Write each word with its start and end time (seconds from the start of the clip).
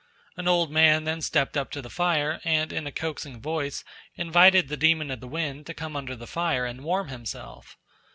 An 0.35 0.47
old 0.47 0.71
man 0.71 1.03
then 1.03 1.21
stepped 1.21 1.55
up 1.55 1.69
to 1.69 1.79
the 1.79 1.87
fire 1.87 2.41
and 2.43 2.73
in 2.73 2.87
a 2.87 2.91
coaxing 2.91 3.39
voice 3.39 3.83
invited 4.15 4.67
the 4.67 4.75
demon 4.75 5.11
of 5.11 5.19
the 5.19 5.27
wind 5.27 5.67
to 5.67 5.75
come 5.75 5.95
under 5.95 6.15
the 6.15 6.25
fire 6.25 6.65
and 6.65 6.83
warm 6.83 7.09
himself. 7.09 7.77